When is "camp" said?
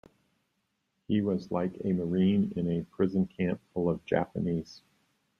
3.27-3.61